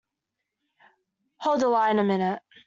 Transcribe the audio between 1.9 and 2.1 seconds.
a